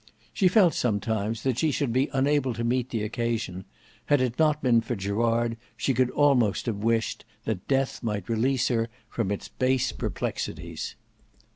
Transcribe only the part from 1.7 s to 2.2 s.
be